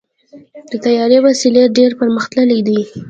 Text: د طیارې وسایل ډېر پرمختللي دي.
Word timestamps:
د 0.69 0.71
طیارې 0.85 1.17
وسایل 1.25 1.55
ډېر 1.77 1.91
پرمختللي 1.99 2.59
دي. 2.67 2.79